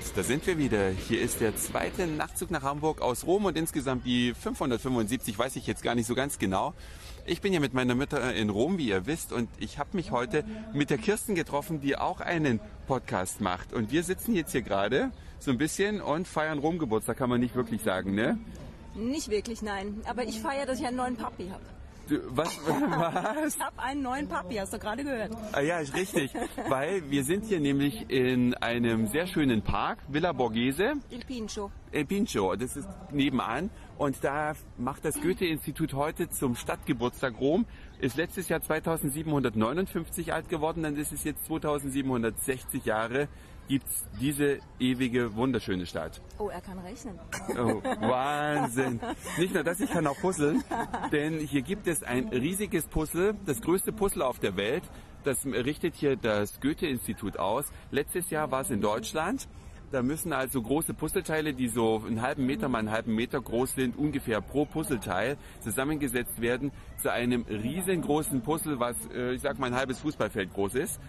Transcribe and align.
Und 0.00 0.16
da 0.16 0.22
sind 0.22 0.46
wir 0.46 0.56
wieder. 0.56 0.88
Hier 0.88 1.20
ist 1.20 1.42
der 1.42 1.54
zweite 1.56 2.06
Nachtzug 2.06 2.50
nach 2.50 2.62
Hamburg 2.62 3.02
aus 3.02 3.26
Rom 3.26 3.44
und 3.44 3.58
insgesamt 3.58 4.06
die 4.06 4.32
575, 4.32 5.38
weiß 5.38 5.56
ich 5.56 5.66
jetzt 5.66 5.82
gar 5.82 5.94
nicht 5.94 6.06
so 6.06 6.14
ganz 6.14 6.38
genau. 6.38 6.72
Ich 7.26 7.42
bin 7.42 7.52
ja 7.52 7.60
mit 7.60 7.74
meiner 7.74 7.94
Mutter 7.94 8.34
in 8.34 8.48
Rom, 8.48 8.78
wie 8.78 8.88
ihr 8.88 9.04
wisst, 9.04 9.30
und 9.30 9.50
ich 9.58 9.78
habe 9.78 9.90
mich 9.92 10.10
heute 10.10 10.42
mit 10.72 10.88
der 10.88 10.96
Kirsten 10.96 11.34
getroffen, 11.34 11.82
die 11.82 11.98
auch 11.98 12.20
einen 12.20 12.60
Podcast 12.86 13.42
macht. 13.42 13.74
Und 13.74 13.92
wir 13.92 14.02
sitzen 14.02 14.34
jetzt 14.34 14.52
hier 14.52 14.62
gerade 14.62 15.10
so 15.38 15.50
ein 15.50 15.58
bisschen 15.58 16.00
und 16.00 16.26
feiern 16.26 16.58
Rom-Geburtstag, 16.60 17.18
kann 17.18 17.28
man 17.28 17.40
nicht 17.40 17.54
wirklich 17.54 17.82
sagen, 17.82 18.14
ne? 18.14 18.38
Nicht 18.94 19.28
wirklich, 19.28 19.60
nein. 19.60 20.00
Aber 20.06 20.24
ich 20.24 20.40
feiere, 20.40 20.64
dass 20.64 20.80
ich 20.80 20.86
einen 20.86 20.96
neuen 20.96 21.16
Papi 21.16 21.48
habe. 21.50 21.79
Du, 22.10 22.18
was? 22.36 22.58
was? 22.66 23.54
Ich 23.54 23.62
habe 23.62 23.78
einen 23.78 24.02
neuen 24.02 24.26
Papi, 24.26 24.56
hast 24.56 24.72
du 24.72 24.80
gerade 24.80 25.04
gehört. 25.04 25.30
Ah, 25.52 25.60
ja, 25.60 25.78
ist 25.78 25.94
richtig. 25.94 26.32
Weil 26.68 27.08
wir 27.08 27.22
sind 27.22 27.44
hier 27.44 27.60
nämlich 27.60 28.10
in 28.10 28.52
einem 28.54 29.06
sehr 29.06 29.28
schönen 29.28 29.62
Park, 29.62 30.00
Villa 30.08 30.32
Borghese. 30.32 30.94
Il 31.10 31.24
Pincho. 31.24 31.70
El 31.92 32.06
Pincho, 32.06 32.56
das 32.56 32.76
ist 32.76 32.88
nebenan. 33.12 33.70
Und 33.96 34.24
da 34.24 34.54
macht 34.76 35.04
das 35.04 35.20
Goethe-Institut 35.20 35.94
heute 35.94 36.28
zum 36.28 36.56
Stadtgeburtstag 36.56 37.38
Rom. 37.38 37.64
Ist 38.00 38.16
letztes 38.16 38.48
Jahr 38.48 38.60
2759 38.60 40.32
alt 40.32 40.48
geworden, 40.48 40.82
dann 40.82 40.96
ist 40.96 41.12
es 41.12 41.22
jetzt 41.22 41.44
2760 41.44 42.86
Jahre 42.86 43.28
gibt's 43.70 44.04
diese 44.20 44.58
ewige, 44.80 45.36
wunderschöne 45.36 45.86
Stadt. 45.86 46.20
Oh, 46.38 46.48
er 46.48 46.60
kann 46.60 46.80
rechnen. 46.80 47.16
Oh, 47.50 47.80
Wahnsinn. 48.00 48.98
Nicht 49.38 49.54
nur 49.54 49.62
das, 49.62 49.78
ich 49.78 49.88
kann 49.88 50.08
auch 50.08 50.18
puzzeln, 50.18 50.64
denn 51.12 51.38
hier 51.38 51.62
gibt 51.62 51.86
es 51.86 52.02
ein 52.02 52.26
riesiges 52.30 52.86
Puzzle, 52.86 53.36
das 53.46 53.60
größte 53.60 53.92
Puzzle 53.92 54.22
auf 54.22 54.40
der 54.40 54.56
Welt. 54.56 54.82
Das 55.22 55.46
richtet 55.46 55.94
hier 55.94 56.16
das 56.16 56.60
Goethe-Institut 56.60 57.38
aus. 57.38 57.66
Letztes 57.92 58.30
Jahr 58.30 58.50
war 58.50 58.62
es 58.62 58.70
in 58.70 58.80
Deutschland. 58.80 59.46
Da 59.92 60.02
müssen 60.02 60.32
also 60.32 60.62
große 60.62 60.94
Puzzleteile, 60.94 61.52
die 61.52 61.68
so 61.68 62.02
einen 62.04 62.22
halben 62.22 62.46
Meter 62.46 62.68
mal 62.68 62.78
einen 62.78 62.90
halben 62.90 63.14
Meter 63.14 63.40
groß 63.40 63.74
sind, 63.74 63.96
ungefähr 63.96 64.40
pro 64.40 64.64
Puzzleteil 64.64 65.36
zusammengesetzt 65.60 66.40
werden 66.40 66.72
zu 67.00 67.12
einem 67.12 67.42
riesengroßen 67.42 68.40
Puzzle, 68.40 68.80
was 68.80 68.96
äh, 69.14 69.34
ich 69.34 69.42
sag 69.42 69.58
mal 69.58 69.66
ein 69.68 69.74
halbes 69.74 70.00
Fußballfeld 70.00 70.52
groß 70.54 70.74
ist 70.74 71.00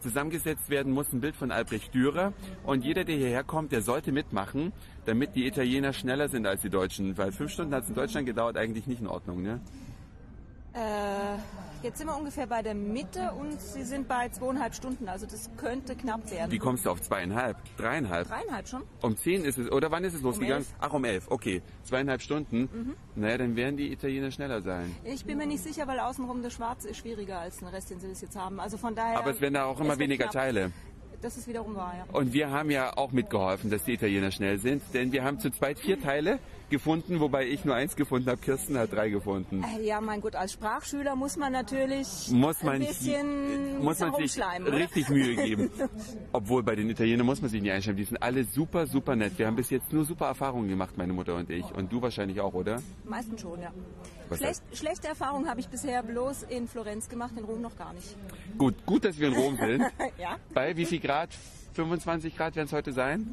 zusammengesetzt 0.00 0.70
werden 0.70 0.92
muss 0.92 1.12
ein 1.12 1.20
Bild 1.20 1.36
von 1.36 1.50
Albrecht 1.50 1.94
Dürer 1.94 2.32
und 2.64 2.84
jeder, 2.84 3.04
der 3.04 3.16
hierher 3.16 3.44
kommt, 3.44 3.72
der 3.72 3.82
sollte 3.82 4.12
mitmachen, 4.12 4.72
damit 5.06 5.34
die 5.34 5.46
Italiener 5.46 5.92
schneller 5.92 6.28
sind 6.28 6.46
als 6.46 6.62
die 6.62 6.70
Deutschen, 6.70 7.16
weil 7.18 7.32
fünf 7.32 7.52
Stunden 7.52 7.74
hat 7.74 7.84
es 7.84 7.88
in 7.88 7.94
Deutschland 7.94 8.26
gedauert, 8.26 8.56
eigentlich 8.56 8.86
nicht 8.86 9.00
in 9.00 9.06
Ordnung, 9.06 9.42
ne? 9.42 9.60
Äh, 10.72 11.38
jetzt 11.82 11.98
sind 11.98 12.06
wir 12.08 12.16
ungefähr 12.16 12.46
bei 12.46 12.62
der 12.62 12.74
Mitte 12.74 13.32
und 13.32 13.60
Sie 13.60 13.82
sind 13.82 14.08
bei 14.08 14.28
zweieinhalb 14.28 14.74
Stunden, 14.74 15.08
also 15.08 15.26
das 15.26 15.50
könnte 15.56 15.96
knapp 15.96 16.30
werden. 16.30 16.50
Wie 16.50 16.58
kommst 16.58 16.86
du 16.86 16.90
auf 16.90 17.00
zweieinhalb? 17.00 17.56
Dreieinhalb? 17.76 18.28
Dreieinhalb 18.28 18.68
schon? 18.68 18.82
Um 19.02 19.16
zehn 19.16 19.44
ist 19.44 19.58
es, 19.58 19.70
oder 19.70 19.90
wann 19.90 20.04
ist 20.04 20.14
es 20.14 20.22
losgegangen? 20.22 20.64
elf. 20.64 20.74
Ach, 20.78 20.92
um 20.92 21.04
elf, 21.04 21.30
okay. 21.30 21.62
Zweieinhalb 21.84 22.22
Stunden. 22.22 22.68
Mhm. 22.72 22.96
Naja, 23.14 23.38
dann 23.38 23.56
werden 23.56 23.76
die 23.76 23.92
Italiener 23.92 24.30
schneller 24.30 24.62
sein. 24.62 24.94
Ich 25.04 25.24
bin 25.24 25.38
mir 25.38 25.46
nicht 25.46 25.62
sicher, 25.62 25.86
weil 25.86 26.00
außenrum 26.00 26.42
das 26.42 26.52
Schwarze 26.52 26.88
ist 26.88 26.98
schwieriger 26.98 27.38
als 27.40 27.58
den 27.58 27.68
Rest, 27.68 27.90
den 27.90 28.00
Sie 28.00 28.08
bis 28.08 28.20
jetzt 28.20 28.36
haben. 28.36 28.60
Also 28.60 28.76
von 28.76 28.94
daher. 28.94 29.18
Aber 29.18 29.30
es 29.30 29.40
werden 29.40 29.54
da 29.54 29.64
auch 29.64 29.80
immer 29.80 29.98
weniger 29.98 30.24
knapp. 30.24 30.32
Teile. 30.32 30.72
Das 31.22 31.36
ist 31.36 31.46
wiederum 31.46 31.74
wahr, 31.74 31.94
ja. 31.98 32.04
Und 32.18 32.32
wir 32.32 32.50
haben 32.50 32.70
ja 32.70 32.96
auch 32.96 33.12
mitgeholfen, 33.12 33.68
dass 33.70 33.84
die 33.84 33.92
Italiener 33.92 34.30
schnell 34.30 34.58
sind, 34.58 34.82
denn 34.94 35.12
wir 35.12 35.22
haben 35.22 35.38
zu 35.38 35.50
zweit 35.50 35.78
vier 35.78 36.00
Teile 36.00 36.38
gefunden, 36.70 37.20
wobei 37.20 37.46
ich 37.46 37.64
nur 37.64 37.74
eins 37.74 37.96
gefunden 37.96 38.28
habe. 38.30 38.40
Kirsten 38.40 38.78
hat 38.78 38.92
drei 38.92 39.10
gefunden. 39.10 39.62
Äh, 39.62 39.84
Ja, 39.86 40.00
mein 40.00 40.20
Gott, 40.20 40.36
als 40.36 40.52
Sprachschüler 40.52 41.16
muss 41.16 41.36
man 41.36 41.52
natürlich 41.52 42.28
muss 42.30 42.62
man, 42.62 42.74
ein 42.74 42.86
bisschen 42.86 43.82
muss 43.82 43.98
man 43.98 44.14
sich 44.14 44.40
richtig 44.66 45.08
Mühe 45.08 45.36
geben. 45.36 45.70
Obwohl 46.32 46.62
bei 46.62 46.74
den 46.76 46.88
Italienern 46.88 47.26
muss 47.26 47.40
man 47.40 47.50
sich 47.50 47.60
nicht 47.60 47.72
einschreiben. 47.72 47.96
Die 47.96 48.04
sind 48.04 48.22
alle 48.22 48.44
super, 48.44 48.86
super 48.86 49.16
nett. 49.16 49.38
Wir 49.38 49.46
haben 49.46 49.56
bis 49.56 49.70
jetzt 49.70 49.92
nur 49.92 50.04
super 50.04 50.26
Erfahrungen 50.26 50.68
gemacht, 50.68 50.96
meine 50.96 51.12
Mutter 51.12 51.34
und 51.36 51.50
ich. 51.50 51.64
Und 51.74 51.92
du 51.92 52.00
wahrscheinlich 52.00 52.40
auch, 52.40 52.54
oder? 52.54 52.80
Meistens 53.04 53.40
schon, 53.40 53.60
ja. 53.60 53.72
Was 54.28 54.38
Schlecht, 54.38 54.62
schlechte 54.72 55.08
Erfahrungen 55.08 55.48
habe 55.48 55.60
ich 55.60 55.68
bisher 55.68 56.02
bloß 56.02 56.44
in 56.44 56.68
Florenz 56.68 57.08
gemacht, 57.08 57.32
in 57.36 57.44
Rom 57.44 57.60
noch 57.60 57.76
gar 57.76 57.92
nicht. 57.92 58.16
Gut, 58.56 58.74
gut, 58.86 59.04
dass 59.04 59.18
wir 59.18 59.28
in 59.28 59.34
Rom 59.34 59.56
sind. 59.56 59.82
Ja. 60.18 60.36
Bei 60.54 60.76
wie 60.76 60.84
viel 60.84 61.00
Grad? 61.00 61.30
25 61.74 62.36
Grad 62.36 62.56
werden 62.56 62.66
es 62.66 62.72
heute 62.72 62.92
sein? 62.92 63.26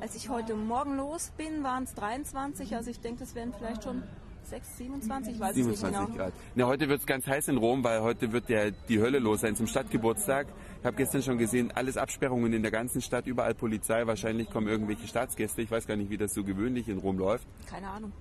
Als 0.00 0.14
ich 0.14 0.28
heute 0.28 0.54
Morgen 0.54 0.96
los 0.96 1.32
bin, 1.36 1.64
waren 1.64 1.82
es 1.82 1.94
23, 1.94 2.76
also 2.76 2.90
ich 2.90 3.00
denke, 3.00 3.20
das 3.20 3.34
wären 3.34 3.52
vielleicht 3.52 3.82
schon 3.82 4.04
6, 4.44 4.76
27, 4.78 5.34
ich 5.34 5.40
weiß 5.40 5.50
es 5.50 5.56
nicht 5.56 5.64
27 5.78 6.06
genau. 6.06 6.16
Grad. 6.16 6.32
Na, 6.54 6.66
heute 6.66 6.88
wird 6.88 7.00
es 7.00 7.06
ganz 7.06 7.26
heiß 7.26 7.48
in 7.48 7.56
Rom, 7.56 7.82
weil 7.82 8.00
heute 8.00 8.32
wird 8.32 8.48
der, 8.48 8.70
die 8.70 9.00
Hölle 9.00 9.18
los 9.18 9.40
sein 9.40 9.56
zum 9.56 9.66
Stadtgeburtstag. 9.66 10.46
Ich 10.80 10.86
habe 10.86 10.96
gestern 10.96 11.22
schon 11.22 11.36
gesehen, 11.36 11.72
alles 11.74 11.96
Absperrungen 11.96 12.52
in 12.52 12.62
der 12.62 12.70
ganzen 12.70 13.02
Stadt, 13.02 13.26
überall 13.26 13.54
Polizei. 13.54 14.06
Wahrscheinlich 14.06 14.48
kommen 14.50 14.68
irgendwelche 14.68 15.06
Staatsgäste. 15.08 15.62
Ich 15.62 15.70
weiß 15.70 15.86
gar 15.86 15.96
nicht, 15.96 16.10
wie 16.10 16.16
das 16.16 16.32
so 16.32 16.44
gewöhnlich 16.44 16.88
in 16.88 16.98
Rom 16.98 17.18
läuft. 17.18 17.46
Keine 17.66 17.88
Ahnung, 17.88 18.12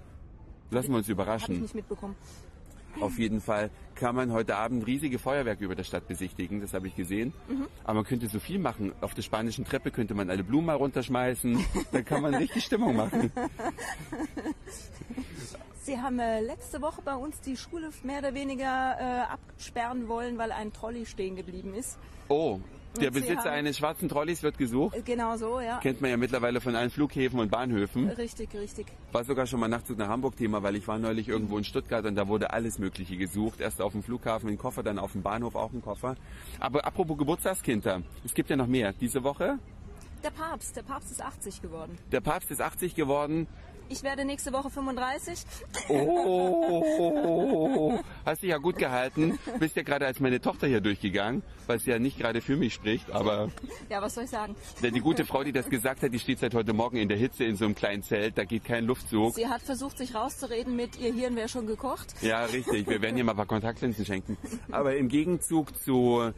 Lassen 0.72 0.90
wir 0.90 0.98
uns 0.98 1.06
habe 1.06 1.06
ich 1.06 1.10
überraschen. 1.10 1.62
nicht 1.62 1.76
mitbekommen. 1.76 2.16
Auf 3.02 3.18
jeden 3.20 3.42
Fall 3.42 3.70
kann 3.96 4.16
man 4.16 4.32
heute 4.32 4.56
Abend 4.56 4.86
riesige 4.86 5.20
Feuerwerke 5.20 5.66
über 5.66 5.76
der 5.76 5.84
Stadt 5.84 6.08
besichtigen, 6.08 6.62
das 6.62 6.74
habe 6.74 6.88
ich 6.88 6.96
gesehen. 6.96 7.34
Mhm. 7.48 7.68
Aber 7.84 7.96
man 7.96 8.04
könnte 8.06 8.28
so 8.28 8.40
viel 8.40 8.60
machen. 8.60 8.94
Auf 9.02 9.14
der 9.14 9.22
spanischen 9.22 9.66
Treppe 9.66 9.92
könnte 9.92 10.14
man 10.14 10.30
alle 10.30 10.44
Blumen 10.44 10.68
mal 10.68 10.76
runterschmeißen. 10.76 11.66
Dann 11.92 12.06
kann 12.06 12.22
man 12.22 12.36
richtig 12.36 12.64
Stimmung 12.64 12.96
machen. 12.96 13.32
Sie 15.84 15.98
haben 15.98 16.20
äh, 16.20 16.42
letzte 16.42 16.82
Woche 16.82 17.02
bei 17.02 17.16
uns 17.16 17.40
die 17.40 17.56
Schule 17.56 17.92
mehr 18.04 18.20
oder 18.20 18.34
weniger 18.34 18.98
äh, 19.00 19.32
absperren 19.32 20.10
wollen, 20.10 20.38
weil 20.38 20.52
ein 20.52 20.74
Trolley 20.74 21.06
stehen 21.06 21.38
geblieben 21.38 21.74
ist. 21.74 21.98
Oh, 22.28 22.60
der 22.98 23.12
Besitzer 23.12 23.52
eines 23.52 23.78
schwarzen 23.78 24.10
Trolleys 24.10 24.44
wird 24.44 24.58
gesucht. 24.58 24.96
Äh, 24.96 25.02
Genau 25.02 25.36
so, 25.38 25.60
ja. 25.60 25.80
Kennt 25.80 26.02
man 26.02 26.10
ja 26.10 26.18
mittlerweile 26.18 26.60
von 26.62 26.76
allen 26.76 26.90
Flughäfen 26.90 27.40
und 27.40 27.50
Bahnhöfen. 27.50 28.10
Richtig, 28.10 28.50
richtig. 28.54 28.88
War 29.12 29.24
sogar 29.24 29.46
schon 29.48 29.60
mal 29.60 29.68
Nachtzug 29.68 29.98
nach 29.98 30.08
Hamburg 30.10 30.36
Thema, 30.38 30.64
weil 30.64 30.76
ich 30.76 30.88
war 30.88 30.98
neulich 31.00 31.28
irgendwo 31.30 31.58
in 31.58 31.64
Stuttgart 31.64 32.06
und 32.06 32.16
da 32.16 32.28
wurde 32.28 32.52
alles 32.52 32.80
Mögliche 32.80 33.18
gesucht. 33.18 33.60
Erst 33.62 33.82
auf 33.82 33.94
dem 33.94 34.04
Flughafen 34.04 34.50
ein 34.50 34.58
Koffer, 34.58 34.84
dann 34.84 35.00
auf 35.00 35.14
dem 35.14 35.22
Bahnhof 35.24 35.56
auch 35.56 35.72
ein 35.74 35.82
Koffer. 35.82 36.16
Aber 36.60 36.86
apropos 36.86 37.18
Geburtstagskinder, 37.18 38.02
es 38.26 38.34
gibt 38.34 38.50
ja 38.50 38.56
noch 38.56 38.68
mehr. 38.68 38.94
Diese 38.94 39.24
Woche, 39.24 39.60
Der 40.24 40.32
Papst, 40.32 40.76
der 40.76 40.84
Papst 40.84 41.12
ist 41.12 41.22
80 41.22 41.62
geworden. 41.62 41.98
der 42.12 42.22
Papst 42.22 42.52
ist 42.52 42.62
80 42.62 42.96
geworden. 42.96 43.48
Ich 43.90 44.04
werde 44.04 44.26
nächste 44.26 44.52
Woche 44.52 44.70
35. 44.70 45.40
Oh, 45.90 47.98
hast 48.26 48.44
dich 48.44 48.50
ja 48.50 48.58
gut 48.58 48.78
gehalten. 48.78 49.40
Bist 49.60 49.76
ja 49.78 49.84
gerade 49.84 50.06
als 50.06 50.20
meine 50.20 50.42
Tochter 50.42 50.68
hier 50.68 50.82
durchgegangen, 50.82 51.42
was 51.68 51.86
ja 51.86 51.98
nicht 52.00 52.20
gerade 52.20 52.42
für 52.42 52.58
mich 52.58 52.74
spricht, 52.74 53.10
aber 53.12 53.50
Ja, 53.90 54.02
was 54.02 54.16
soll 54.16 54.26
ich 54.26 54.30
sagen? 54.30 54.56
denn 54.84 54.94
die 54.94 55.00
gute 55.00 55.26
Frau, 55.26 55.44
die 55.44 55.54
das 55.54 55.70
gesagt 55.70 56.04
hat, 56.04 56.14
die 56.14 56.20
steht 56.20 56.40
seit 56.40 56.54
heute 56.54 56.74
Morgen 56.74 56.98
in 56.98 57.08
der 57.08 57.18
Hitze 57.18 57.46
in 57.46 57.56
so 57.56 57.66
einem 57.66 57.76
kleinen 57.76 58.04
Zelt, 58.04 58.38
da 58.38 58.44
geht 58.44 58.66
kein 58.66 58.86
Luftzug. 58.86 59.36
Sie 59.36 59.48
hat 59.48 59.62
versucht, 59.62 59.98
sich 59.98 60.14
rauszureden 60.14 60.76
mit 60.76 61.00
ihr 61.00 61.14
Hirn 61.14 61.36
wäre 61.36 61.48
schon 61.50 61.66
gekocht. 61.68 62.14
Ja, 62.22 62.44
richtig. 62.46 62.88
Wir 62.88 63.02
werden 63.02 63.18
ihr 63.18 63.24
mal 63.24 63.32
ein 63.32 63.38
paar 63.38 63.46
Kontaktlinsen 63.46 64.06
schenken. 64.06 64.38
Aber 64.72 64.96
im 64.98 65.08
Gegenzug 65.08 65.78
zu 65.82 66.32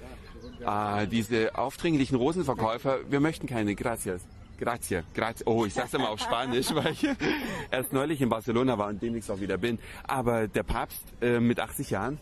äh, 0.66 1.08
diese 1.08 1.58
aufdringlichen 1.58 2.18
Rosenverkäufer, 2.18 3.00
wir 3.10 3.20
möchten 3.20 3.48
keine. 3.48 3.74
Gracias. 3.76 4.22
Grazie, 4.60 5.04
grazie. 5.14 5.46
Oh, 5.46 5.66
ich 5.66 5.74
sag's 5.74 5.94
immer 5.94 6.10
auf 6.10 6.20
Spanisch, 6.20 6.74
weil 6.76 6.92
ich 6.92 7.08
erst 7.72 7.94
neulich 7.94 8.20
in 8.20 8.28
Barcelona 8.28 8.78
war 8.78 8.90
und 8.90 9.02
demnächst 9.02 9.32
auch 9.32 9.40
wieder 9.40 9.58
bin. 9.58 9.80
Aber 10.04 10.50
der 10.50 10.64
Papst 10.64 11.02
äh, 11.22 11.40
mit 11.40 11.62
80 11.62 11.92
Jahren 11.92 12.20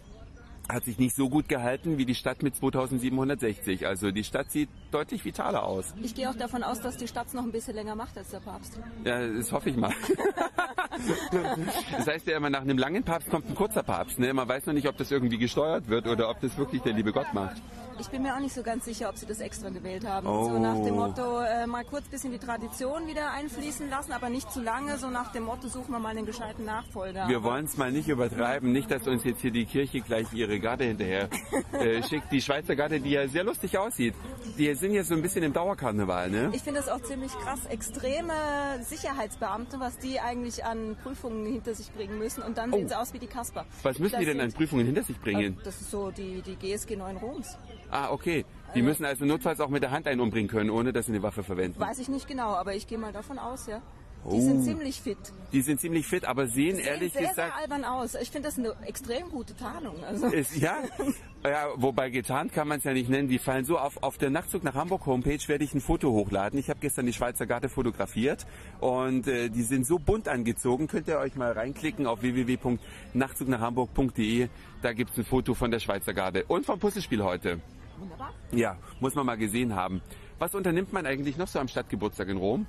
hat 0.69 0.85
sich 0.85 0.99
nicht 0.99 1.15
so 1.15 1.29
gut 1.29 1.49
gehalten 1.49 1.97
wie 1.97 2.05
die 2.05 2.13
Stadt 2.13 2.43
mit 2.43 2.55
2760. 2.55 3.87
Also 3.87 4.11
die 4.11 4.23
Stadt 4.23 4.51
sieht 4.51 4.69
deutlich 4.91 5.23
vitaler 5.25 5.63
aus. 5.63 5.93
Ich 6.01 6.15
gehe 6.15 6.29
auch 6.29 6.35
davon 6.35 6.63
aus, 6.63 6.79
dass 6.81 6.97
die 6.97 7.07
Stadt 7.07 7.33
noch 7.33 7.43
ein 7.43 7.51
bisschen 7.51 7.75
länger 7.75 7.95
macht 7.95 8.17
als 8.17 8.29
der 8.29 8.39
Papst. 8.39 8.79
Ja, 9.03 9.27
das 9.27 9.51
hoffe 9.51 9.69
ich 9.69 9.77
mal. 9.77 9.93
das 11.97 12.07
heißt 12.07 12.27
ja 12.27 12.37
immer, 12.37 12.49
nach 12.49 12.61
einem 12.61 12.77
langen 12.77 13.03
Papst 13.03 13.29
kommt 13.29 13.49
ein 13.49 13.55
kurzer 13.55 13.83
Papst. 13.83 14.19
Ne? 14.19 14.33
Man 14.33 14.47
weiß 14.47 14.65
noch 14.65 14.73
nicht, 14.73 14.87
ob 14.87 14.97
das 14.97 15.11
irgendwie 15.11 15.37
gesteuert 15.37 15.87
wird 15.87 16.07
oder 16.07 16.29
ob 16.29 16.39
das 16.41 16.57
wirklich 16.57 16.81
der 16.81 16.93
liebe 16.93 17.11
Gott 17.11 17.33
macht. 17.33 17.61
Ich 17.99 18.09
bin 18.09 18.21
mir 18.21 18.35
auch 18.35 18.39
nicht 18.39 18.53
so 18.53 18.61
ganz 18.61 18.85
sicher, 18.85 19.09
ob 19.09 19.17
sie 19.17 19.25
das 19.25 19.39
extra 19.39 19.69
gewählt 19.69 20.05
haben. 20.05 20.27
Oh. 20.27 20.49
So 20.49 20.59
nach 20.59 20.75
dem 20.75 20.95
Motto, 20.95 21.39
äh, 21.41 21.65
mal 21.65 21.83
kurz 21.83 22.07
bisschen 22.07 22.31
die 22.31 22.37
Tradition 22.37 23.07
wieder 23.07 23.31
einfließen 23.31 23.89
lassen, 23.89 24.11
aber 24.11 24.29
nicht 24.29 24.51
zu 24.51 24.61
lange. 24.61 24.97
So 24.97 25.09
nach 25.09 25.31
dem 25.31 25.45
Motto, 25.45 25.67
suchen 25.67 25.91
wir 25.91 25.99
mal 25.99 26.09
einen 26.09 26.25
gescheiten 26.25 26.65
Nachfolger. 26.65 27.27
Wir 27.27 27.41
wollen 27.43 27.65
es 27.65 27.75
mal 27.75 27.91
nicht 27.91 28.07
übertreiben. 28.07 28.71
Nicht, 28.71 28.91
dass 28.91 29.07
uns 29.07 29.23
jetzt 29.23 29.41
hier 29.41 29.51
die 29.51 29.65
Kirche 29.65 30.01
gleich 30.01 30.31
ihre 30.33 30.59
Garde 30.59 30.85
hinterher 30.85 31.29
äh, 31.73 32.03
schickt. 32.07 32.31
Die 32.31 32.41
Schweizer 32.41 32.75
Garde, 32.75 32.99
die 32.99 33.11
ja 33.11 33.27
sehr 33.27 33.43
lustig 33.43 33.77
aussieht. 33.77 34.13
Die 34.57 34.67
sind 34.77 34.93
ja 34.93 35.03
so 35.03 35.13
ein 35.13 35.21
bisschen 35.21 35.43
im 35.43 35.53
Dauerkarneval, 35.53 36.29
ne? 36.29 36.51
Ich 36.53 36.61
finde 36.63 36.79
das 36.79 36.89
auch 36.89 37.01
ziemlich 37.01 37.31
krass. 37.39 37.65
Extreme 37.69 38.33
Sicherheitsbeamte, 38.81 39.79
was 39.79 39.97
die 39.97 40.19
eigentlich 40.19 40.63
an 40.65 40.95
Prüfungen 41.03 41.45
hinter 41.45 41.73
sich 41.75 41.91
bringen 41.91 42.17
müssen. 42.17 42.41
Und 42.43 42.57
dann 42.57 42.71
Oh. 42.71 42.77
sehen 42.77 42.87
sie 42.87 42.97
aus 42.97 43.13
wie 43.13 43.19
die 43.19 43.27
Kasper. 43.27 43.65
Was 43.83 43.99
müssen 43.99 44.13
Das 44.13 44.19
die 44.21 44.25
denn 44.25 44.39
an 44.41 44.51
Prüfungen 44.53 44.85
hinter 44.85 45.03
sich 45.03 45.19
bringen? 45.19 45.57
Das 45.63 45.79
ist 45.81 45.91
so 45.91 46.11
die, 46.11 46.41
die 46.41 46.55
GSG 46.55 46.95
9 46.95 47.17
Roms. 47.17 47.57
Ah, 47.89 48.09
okay. 48.11 48.45
Die 48.75 48.81
müssen 48.81 49.05
also 49.05 49.25
notfalls 49.25 49.59
auch 49.59 49.69
mit 49.69 49.81
der 49.83 49.91
Hand 49.91 50.07
einen 50.07 50.19
umbringen 50.19 50.49
können, 50.49 50.69
ohne 50.69 50.91
dass 50.93 51.05
sie 51.05 51.13
eine 51.13 51.23
Waffe 51.23 51.43
verwenden. 51.43 51.79
Weiß 51.79 51.99
ich 51.99 52.09
nicht 52.09 52.27
genau, 52.27 52.49
aber 52.55 52.75
ich 52.75 52.85
gehe 52.87 52.97
mal 52.97 53.13
davon 53.13 53.39
aus, 53.39 53.67
ja. 53.67 53.81
Die 54.25 54.29
Oh. 54.29 54.41
sind 54.41 54.63
ziemlich 54.65 54.99
fit. 55.01 55.17
Die 55.53 55.61
sind 55.61 55.79
ziemlich 55.79 56.05
fit, 56.05 56.25
aber 56.25 56.47
sehen 56.47 56.75
Sehen 56.75 56.85
ehrlich 56.85 57.13
sehr, 57.13 57.21
gesagt 57.21 57.35
sehr 57.37 57.55
albern 57.55 57.85
aus. 57.85 58.13
Ich 58.15 58.29
finde 58.29 58.49
das 58.49 58.57
eine 58.57 58.75
extrem 58.85 59.29
gute 59.29 59.55
Tarnung. 59.55 60.03
Also. 60.03 60.27
ist, 60.27 60.57
ja, 60.57 60.75
Ja, 61.43 61.67
wobei 61.77 62.09
getarnt 62.09 62.51
kann 62.51 62.67
man 62.67 62.79
es 62.79 62.83
ja 62.83 62.91
nicht 62.91 63.09
nennen. 63.09 63.29
Die 63.29 63.39
fallen 63.39 63.63
so 63.63 63.77
auf. 63.77 64.03
Auf 64.03 64.17
der 64.17 64.29
Nachtzug 64.29 64.65
nach 64.65 64.73
Hamburg 64.73 65.05
Homepage 65.05 65.39
werde 65.47 65.63
ich 65.63 65.73
ein 65.73 65.79
Foto 65.79 66.11
hochladen. 66.11 66.59
Ich 66.59 66.69
habe 66.69 66.81
gestern 66.81 67.05
die 67.05 67.13
Schweizer 67.13 67.45
Garde 67.45 67.69
fotografiert 67.69 68.45
und 68.81 69.27
äh, 69.27 69.47
die 69.49 69.63
sind 69.63 69.87
so 69.87 69.97
bunt 69.97 70.27
angezogen. 70.27 70.87
Könnt 70.87 71.07
ihr 71.07 71.19
euch 71.19 71.35
mal 71.35 71.53
reinklicken 71.53 72.05
auf 72.05 72.21
www.nachtzugnachhamburg.de. 72.21 74.49
Da 74.81 74.91
gibt 74.93 75.11
es 75.11 75.17
ein 75.19 75.25
Foto 75.25 75.53
von 75.53 75.71
der 75.71 75.79
Schweizer 75.79 76.13
Garde 76.13 76.43
und 76.45 76.65
vom 76.65 76.79
Puzzlespiel 76.79 77.23
heute. 77.23 77.61
Wunderbar. 77.97 78.33
Ja, 78.51 78.75
muss 78.99 79.15
man 79.15 79.25
mal 79.25 79.37
gesehen 79.37 79.73
haben. 79.75 80.01
Was 80.39 80.53
unternimmt 80.53 80.91
man 80.91 81.05
eigentlich 81.05 81.37
noch 81.37 81.47
so 81.47 81.59
am 81.59 81.69
Stadtgeburtstag 81.69 82.27
in 82.27 82.35
Rom? 82.37 82.65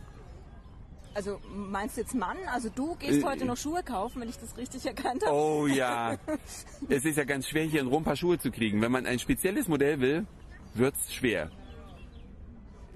Also 1.15 1.41
meinst 1.53 1.97
du 1.97 2.03
jetzt 2.03 2.15
Mann? 2.15 2.37
Also 2.53 2.69
du 2.69 2.95
gehst 2.97 3.21
Äh, 3.21 3.25
heute 3.25 3.45
noch 3.45 3.57
Schuhe 3.57 3.83
kaufen, 3.83 4.21
wenn 4.21 4.29
ich 4.29 4.39
das 4.39 4.57
richtig 4.57 4.87
erkannt 4.87 5.25
habe? 5.25 5.35
Oh 5.35 5.67
ja. 5.67 6.17
es 6.89 7.05
ist 7.05 7.17
ja 7.17 7.25
ganz 7.25 7.49
schwer, 7.49 7.65
hier 7.65 7.81
in 7.81 7.89
Rom 7.89 8.03
ein 8.03 8.05
paar 8.05 8.17
Schuhe 8.17 8.39
zu 8.39 8.51
kriegen. 8.51 8.81
Wenn 8.81 8.93
man 8.93 9.07
ein 9.07 9.19
spezielles 9.19 9.67
Modell 9.69 10.01
will, 10.01 10.27
wird's 10.75 11.13
schwer. 11.13 11.51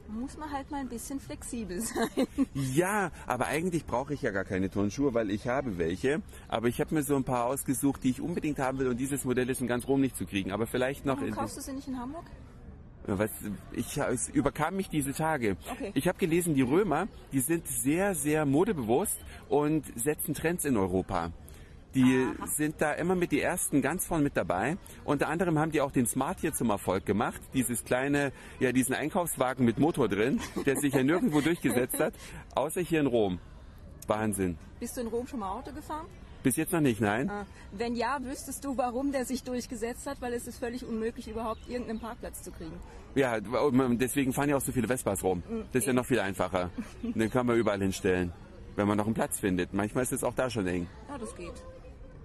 Muss 0.09 0.37
man 0.37 0.53
halt 0.53 0.71
mal 0.71 0.79
ein 0.81 0.89
bisschen 0.91 1.19
flexibel 1.21 1.81
sein. 1.81 2.27
Ja, 2.53 3.11
aber 3.27 3.47
eigentlich 3.47 3.87
brauche 3.87 4.13
ich 4.13 4.21
ja 4.21 4.31
gar 4.31 4.45
keine 4.45 4.71
Turnschuhe, 4.71 5.15
weil 5.15 5.31
ich 5.31 5.49
habe 5.49 5.79
welche. 5.79 6.21
Aber 6.49 6.69
ich 6.69 6.81
habe 6.83 6.95
mir 6.95 7.03
so 7.03 7.17
ein 7.17 7.25
paar 7.25 7.47
ausgesucht, 7.47 8.05
die 8.05 8.11
ich 8.11 8.21
unbedingt 8.21 8.59
haben 8.59 8.79
will 8.79 8.89
und 8.89 8.99
dieses 9.01 9.25
Modell 9.25 9.49
ist 9.49 9.63
in 9.63 9.67
ganz 9.67 9.89
Rom 9.89 10.03
nicht 10.03 10.17
zu 10.17 10.27
kriegen. 10.27 10.53
Aber 10.53 10.67
vielleicht 10.67 11.07
noch 11.07 11.17
Warum 11.17 11.29
in 11.29 11.35
kaufst 11.35 11.57
du 11.57 11.63
sie 11.63 11.73
nicht 11.73 11.89
in 11.89 11.99
Hamburg? 11.99 12.25
Was, 13.07 13.31
ich, 13.73 13.97
es 13.97 14.29
überkam 14.29 14.77
mich 14.77 14.89
diese 14.89 15.13
Tage. 15.13 15.57
Okay. 15.71 15.91
Ich 15.95 16.07
habe 16.07 16.19
gelesen, 16.19 16.55
die 16.55 16.63
Römer, 16.63 17.09
die 17.33 17.41
sind 17.41 17.67
sehr, 17.67 18.15
sehr 18.15 18.47
modebewusst 18.47 19.19
und 19.49 19.85
setzen 19.99 20.35
Trends 20.35 20.65
in 20.65 20.77
Europa. 20.77 21.33
Die 21.95 22.27
sind 22.47 22.77
da 22.81 22.93
immer 22.93 23.15
mit 23.15 23.33
die 23.33 23.41
ersten 23.41 23.83
ganz 23.83 24.07
vorn 24.07 24.23
mit 24.23 24.37
dabei. 24.37 24.79
Unter 25.05 25.29
anderem 25.29 25.59
haben 25.59 25.73
die 25.73 25.83
auch 25.83 25.91
den 25.91 26.07
Smart 26.07 26.41
hier 26.41 26.55
zum 26.55 26.71
Erfolg 26.71 27.05
gemacht. 27.05 27.41
Dieses 27.53 27.85
kleine, 27.85 28.33
ja, 28.61 28.73
diesen 28.73 28.95
Einkaufswagen 28.95 29.67
mit 29.67 29.79
Motor 29.79 30.09
drin, 30.09 30.41
der 30.65 30.77
sich 30.77 30.95
ja 30.95 31.03
nirgendwo 31.03 31.43
durchgesetzt 31.43 32.01
hat, 32.01 32.15
außer 32.55 32.81
hier 32.81 33.01
in 33.01 33.07
Rom. 33.07 33.41
Wahnsinn. 34.07 34.57
Bist 34.81 34.97
du 34.97 35.03
in 35.03 35.09
Rom 35.09 35.27
schon 35.27 35.41
mal 35.41 35.51
Auto 35.51 35.73
gefahren? 35.73 36.07
Bis 36.43 36.57
jetzt 36.57 36.73
noch 36.73 36.81
nicht, 36.81 37.01
nein? 37.01 37.31
Ah, 37.31 37.47
Wenn 37.73 37.95
ja, 37.95 38.19
wüsstest 38.23 38.65
du, 38.65 38.77
warum 38.77 39.13
der 39.13 39.25
sich 39.25 39.45
durchgesetzt 39.45 40.07
hat, 40.07 40.21
weil 40.21 40.33
es 40.33 40.47
ist 40.47 40.59
völlig 40.59 40.85
unmöglich, 40.85 41.29
überhaupt 41.29 41.69
irgendeinen 41.69 42.01
Parkplatz 42.01 42.43
zu 42.43 42.51
kriegen. 42.51 42.79
Ja, 43.15 43.39
deswegen 43.41 44.33
fahren 44.33 44.49
ja 44.49 44.57
auch 44.57 44.61
so 44.61 44.73
viele 44.73 44.89
Vespas 44.89 45.23
rum. 45.23 45.43
Das 45.73 45.83
ist 45.83 45.87
ja 45.87 45.93
noch 45.93 46.07
viel 46.07 46.21
einfacher. 46.21 46.71
Den 47.03 47.31
kann 47.31 47.47
man 47.47 47.57
überall 47.57 47.81
hinstellen, 47.81 48.33
wenn 48.75 48.89
man 48.89 48.97
noch 48.97 49.07
einen 49.07 49.15
Platz 49.15 49.39
findet. 49.39 49.73
Manchmal 49.73 50.03
ist 50.03 50.13
es 50.13 50.25
auch 50.25 50.35
da 50.35 50.49
schon 50.51 50.67
eng. 50.67 50.87
Ja, 51.09 51.19
das 51.19 51.35
geht. 51.37 51.53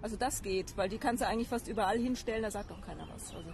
Also 0.02 0.16
das 0.16 0.42
geht, 0.42 0.78
weil 0.78 0.90
die 0.90 0.98
kannst 0.98 1.22
du 1.24 1.28
eigentlich 1.28 1.48
fast 1.48 1.68
überall 1.68 1.98
hinstellen, 1.98 2.44
da 2.44 2.52
sagt 2.52 2.72
auch 2.72 2.81
keiner 2.81 3.08
was. 3.14 3.34
Also, 3.36 3.50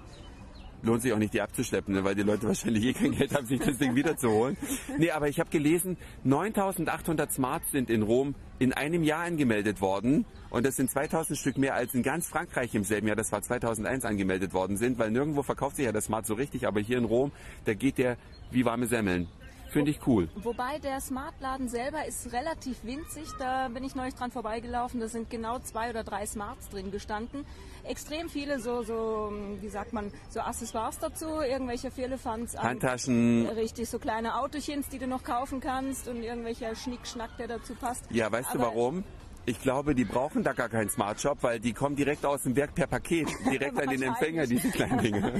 Lohnt 0.83 1.01
sich 1.01 1.13
auch 1.13 1.17
nicht, 1.17 1.33
die 1.33 1.41
abzuschleppen, 1.41 1.95
ne, 1.95 2.03
weil 2.03 2.13
die 2.13 2.23
Leute 2.23 2.45
wahrscheinlich 2.47 2.83
eh 2.83 2.93
kein 2.93 3.11
Geld 3.13 3.33
haben, 3.33 3.45
sich 3.45 3.59
das 3.59 3.77
Ding 3.77 3.95
wiederzuholen. 3.95 4.57
Nee, 4.97 5.11
aber 5.11 5.29
ich 5.29 5.39
habe 5.39 5.49
gelesen, 5.49 5.97
9800 6.25 7.31
Smarts 7.31 7.71
sind 7.71 7.89
in 7.89 8.01
Rom 8.01 8.35
in 8.59 8.73
einem 8.73 9.03
Jahr 9.03 9.23
angemeldet 9.23 9.81
worden. 9.81 10.25
Und 10.49 10.65
das 10.65 10.75
sind 10.75 10.91
2000 10.91 11.39
Stück 11.39 11.57
mehr 11.57 11.73
als 11.73 11.93
in 11.93 12.03
ganz 12.03 12.27
Frankreich 12.27 12.75
im 12.75 12.83
selben 12.83 13.07
Jahr, 13.07 13.15
das 13.15 13.31
war 13.31 13.41
2001, 13.41 14.05
angemeldet 14.05 14.53
worden 14.53 14.77
sind. 14.77 14.99
Weil 14.99 15.11
nirgendwo 15.11 15.41
verkauft 15.41 15.77
sich 15.77 15.85
ja 15.85 15.91
das 15.91 16.05
Smart 16.05 16.25
so 16.25 16.33
richtig. 16.33 16.67
Aber 16.67 16.79
hier 16.79 16.97
in 16.97 17.05
Rom, 17.05 17.31
da 17.65 17.73
geht 17.73 17.97
der 17.97 18.17
wie 18.51 18.65
warme 18.65 18.87
Semmeln. 18.87 19.27
Finde 19.73 19.91
ich 19.91 19.99
cool. 20.07 20.29
Wobei 20.35 20.79
der 20.79 21.01
Smartladen 21.01 21.67
selber 21.67 22.05
ist 22.05 22.31
relativ 22.31 22.83
winzig. 22.83 23.27
Da 23.39 23.67
bin 23.69 23.83
ich 23.83 23.95
neulich 23.95 24.13
dran 24.15 24.31
vorbeigelaufen. 24.31 24.99
Da 24.99 25.07
sind 25.07 25.29
genau 25.29 25.59
zwei 25.59 25.89
oder 25.89 26.03
drei 26.03 26.25
Smarts 26.25 26.69
drin 26.69 26.91
gestanden. 26.91 27.45
Extrem 27.83 28.29
viele 28.29 28.59
so, 28.59 28.83
so 28.83 29.33
wie 29.59 29.67
sagt 29.69 29.91
man, 29.91 30.11
so 30.29 30.39
Accessoires 30.39 30.99
dazu, 30.99 31.25
irgendwelche 31.41 31.91
Firlefanz. 31.91 32.55
an- 32.55 32.63
Handtaschen, 32.63 33.47
Richtig, 33.47 33.89
so 33.89 33.99
kleine 33.99 34.39
Autochens, 34.39 34.87
die 34.89 34.99
du 34.99 35.07
noch 35.07 35.23
kaufen 35.23 35.59
kannst 35.59 36.07
und 36.07 36.23
irgendwelcher 36.23 36.75
Schnickschnack, 36.75 37.35
der 37.37 37.47
dazu 37.47 37.75
passt. 37.75 38.05
Ja, 38.11 38.31
weißt 38.31 38.53
du 38.53 38.59
Aber 38.59 38.67
warum? 38.67 39.03
Ich 39.45 39.61
glaube, 39.61 39.93
die 39.93 40.05
brauchen 40.05 40.41
da 40.41 40.53
gar 40.53 40.69
keinen 40.69 40.89
Smart 40.89 41.19
Shop, 41.19 41.37
weil 41.41 41.59
die 41.59 41.73
kommen 41.73 41.97
direkt 41.97 42.25
aus 42.25 42.43
dem 42.43 42.55
Werk 42.55 42.73
per 42.75 42.87
Paket, 42.87 43.27
direkt 43.51 43.77
an 43.77 43.89
den 43.89 44.01
Empfänger, 44.01 44.47
diese 44.47 44.69
kleinen 44.69 44.99
Dinge. 44.99 45.33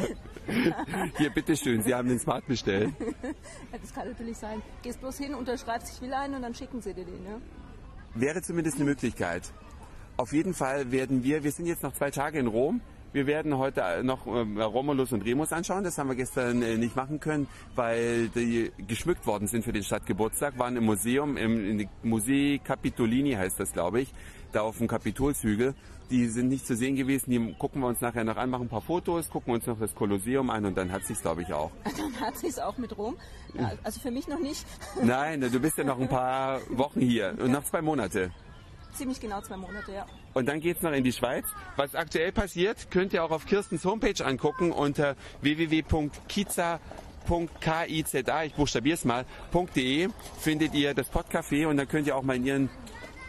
Hier, 1.18 1.30
bitteschön, 1.30 1.82
Sie 1.84 1.94
haben 1.96 2.10
den 2.10 2.20
Smart 2.20 2.46
bestellt. 2.46 2.94
Das 3.72 3.94
kann 3.94 4.10
natürlich 4.10 4.38
sein. 4.38 4.62
Gehst 4.82 5.00
bloß 5.00 5.18
hin, 5.18 5.34
unterschreibst, 5.34 5.94
ich 5.96 6.02
will 6.02 6.14
einen 6.14 6.36
und 6.36 6.42
dann 6.42 6.54
schicken 6.54 6.82
sie 6.82 6.94
dir 6.94 7.06
den. 7.06 7.26
Ja? 7.26 7.38
Wäre 8.16 8.42
zumindest 8.42 8.76
eine 8.76 8.86
Möglichkeit. 8.86 9.54
Auf 10.18 10.34
jeden 10.34 10.54
Fall 10.54 10.92
werden 10.92 11.24
wir, 11.24 11.44
wir 11.46 11.52
sind 11.52 11.66
jetzt 11.66 11.82
noch 11.82 11.94
zwei 11.94 12.12
Tage 12.12 12.40
in 12.40 12.48
Rom. 12.48 12.82
Wir 13.14 13.28
werden 13.28 13.60
heute 13.60 14.04
noch 14.04 14.26
ähm, 14.26 14.60
Romulus 14.60 15.12
und 15.12 15.24
Remus 15.24 15.54
anschauen. 15.54 15.84
Das 15.84 16.00
haben 16.00 16.10
wir 16.10 16.16
gestern 16.16 16.64
äh, 16.64 16.78
nicht 16.78 16.96
machen 16.96 17.20
können, 17.20 17.48
weil 17.76 18.30
die 18.30 18.72
geschmückt 18.88 19.28
worden 19.28 19.48
sind 19.48 19.64
für 19.64 19.72
den 19.72 19.84
Stadtgeburtstag. 19.84 20.58
Waren 20.58 20.78
im 20.78 20.86
Museum, 20.86 21.38
im 21.38 21.88
Musee 22.02 22.58
Capitolini 22.58 23.34
heißt 23.34 23.60
das, 23.60 23.72
glaube 23.72 24.02
ich, 24.02 24.12
da 24.52 24.62
auf 24.62 24.80
dem 24.80 24.88
Kapitolshügel. 24.88 25.76
Die 26.10 26.26
sind 26.26 26.48
nicht 26.48 26.66
zu 26.66 26.76
sehen 26.76 26.96
gewesen. 26.96 27.30
Die 27.30 27.54
gucken 27.54 27.82
wir 27.82 27.88
uns 27.88 28.02
nachher 28.02 28.24
noch 28.24 28.38
an, 28.38 28.50
machen 28.50 28.64
ein 28.64 28.70
paar 28.70 28.82
Fotos, 28.82 29.30
gucken 29.30 29.54
uns 29.54 29.68
noch 29.68 29.80
das 29.80 29.94
Kolosseum 29.94 30.50
an 30.50 30.66
und 30.66 30.76
dann 30.76 30.92
hat 30.92 31.06
sich's, 31.06 31.22
glaube 31.22 31.44
ich, 31.44 31.54
auch. 31.54 31.70
Dann 31.84 32.20
hat 32.20 32.36
sie 32.38 32.48
es 32.48 32.58
auch 32.58 32.80
mit 32.80 32.98
Rom. 32.98 33.16
Ja, 33.54 33.74
also 33.84 34.00
für 34.00 34.10
mich 34.10 34.28
noch 34.28 34.40
nicht. 34.40 34.66
Nein, 35.04 35.40
du 35.40 35.60
bist 35.60 35.78
ja 35.78 35.84
noch 35.84 36.00
ein 36.00 36.10
paar 36.10 36.62
Wochen 36.70 37.00
hier 37.00 37.36
und 37.40 37.52
noch 37.52 37.64
zwei 37.64 37.84
Monate. 37.84 38.32
Ziemlich 38.94 39.20
genau 39.20 39.42
zwei 39.42 39.58
Monate, 39.58 39.92
ja. 39.92 40.06
Und 40.34 40.48
dann 40.48 40.60
geht's 40.60 40.82
noch 40.82 40.92
in 40.92 41.04
die 41.04 41.12
Schweiz. 41.12 41.46
Was 41.76 41.96
aktuell 41.96 42.32
passiert, 42.32 42.92
könnt 42.92 43.14
ihr 43.14 43.24
auch 43.24 43.32
auf 43.32 43.46
Kirstens 43.46 43.86
Homepage 43.86 44.24
angucken 44.24 44.72
unter 44.72 45.16
www.kiza.kiza, 45.42 46.80
ich 48.44 48.54
buchstabiere 48.56 48.96
es 48.96 49.06
mal, 49.06 49.26
.de 49.76 50.10
findet 50.40 50.74
ihr 50.74 50.94
das 50.94 51.12
Podcafé 51.12 51.68
und 51.68 51.78
dann 51.78 51.88
könnt 51.88 52.08
ihr 52.08 52.16
auch 52.16 52.24
mal 52.24 52.36
in 52.36 52.46
ihren 52.46 52.70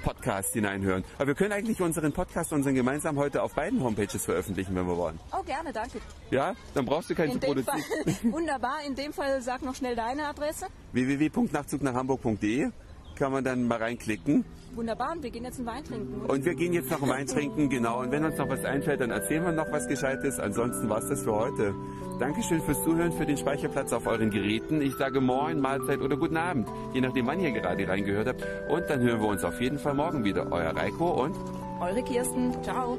Podcast 0.05 0.53
hineinhören. 0.53 1.03
Aber 1.17 1.29
wir 1.29 1.35
können 1.35 1.53
eigentlich 1.53 1.81
unseren 1.81 2.13
Podcast, 2.13 2.53
unseren 2.53 2.75
gemeinsam 2.75 3.17
heute 3.17 3.43
auf 3.43 3.55
beiden 3.55 3.83
Homepages 3.83 4.25
veröffentlichen, 4.27 4.75
wenn 4.77 4.87
wir 4.87 4.97
wollen. 4.99 5.19
Oh, 5.33 5.43
gerne, 5.43 5.73
danke. 5.73 5.99
Ja? 6.31 6.55
Dann 6.75 6.85
brauchst 6.85 7.09
du 7.09 7.15
keinen 7.15 7.33
zu 7.33 7.39
dem 7.39 7.65
Fall, 7.65 7.65
produzieren. 7.65 8.33
wunderbar. 8.33 8.85
In 8.87 8.95
dem 8.95 9.15
Fall 9.15 9.41
sag 9.41 9.63
noch 9.63 9.75
schnell 9.75 9.97
deine 9.97 10.29
Adresse. 10.29 10.67
www.nachtzugnachhamburg.de 10.93 12.71
kann 13.17 13.33
man 13.33 13.45
dann 13.45 13.67
mal 13.67 13.79
reinklicken. 13.79 14.45
Wunderbar. 14.77 15.13
Und 15.13 15.23
wir 15.23 15.31
gehen 15.31 15.45
jetzt 15.45 15.59
einen 15.59 15.67
Wein 15.67 15.85
trinken. 15.85 16.23
Und 16.27 16.45
wir 16.45 16.55
gehen 16.55 16.73
jetzt 16.73 16.91
noch 16.91 17.07
Wein 17.07 17.27
trinken, 17.27 17.69
genau. 17.69 18.01
Und 18.01 18.11
wenn 18.11 18.25
uns 18.25 18.37
noch 18.39 18.49
was 18.49 18.65
einfällt, 18.65 19.01
dann 19.01 19.11
erzählen 19.11 19.45
wir 19.45 19.53
noch 19.53 19.71
was 19.71 19.87
Gescheites. 19.89 20.39
Ansonsten 20.39 20.89
war's 20.89 21.09
das 21.09 21.23
für 21.23 21.35
heute. 21.35 21.75
Dankeschön 22.19 22.61
fürs 22.63 22.83
Zuhören, 22.85 23.13
für 23.13 23.27
den 23.27 23.37
Speicherplatz 23.37 23.93
auf 23.93 24.07
euren 24.07 24.31
Geräten. 24.31 24.81
Ich 24.83 24.95
sage 24.95 25.21
Moin, 25.21 25.61
Mahlzeit 25.61 26.01
oder 26.01 26.17
Guten 26.17 26.37
Abend, 26.37 26.69
je 26.93 27.01
nachdem, 27.01 27.27
wann 27.27 27.41
ihr 27.41 27.51
gerade 27.53 27.87
reingehört 27.89 28.29
habt. 28.29 28.45
Und 28.69 28.89
dann 28.89 29.01
hören 29.01 29.21
wir 29.21 29.29
uns 29.29 29.45
auf 29.45 29.61
jeden 29.61 29.79
Fall 29.79 29.95
morgen 29.95 30.25
wieder. 30.25 30.51
Euer 30.53 30.77
Reiko 30.77 31.25
und 31.25 31.37
Eure 31.81 32.03
Kirsten. 32.03 32.55
Ciao. 32.63 32.99